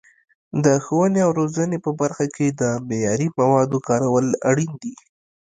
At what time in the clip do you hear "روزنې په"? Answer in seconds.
1.39-1.91